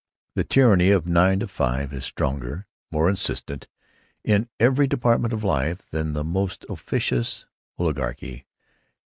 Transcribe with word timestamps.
The 0.33 0.43
tyranny 0.43 0.89
of 0.89 1.05
nine 1.05 1.41
to 1.41 1.47
five 1.47 1.93
is 1.93 2.05
stronger, 2.05 2.65
more 2.91 3.07
insistent, 3.07 3.67
in 4.23 4.49
every 4.59 4.87
department 4.87 5.31
of 5.31 5.43
life, 5.43 5.87
than 5.91 6.13
the 6.13 6.23
most 6.23 6.65
officious 6.69 7.45
oligarchy. 7.77 8.47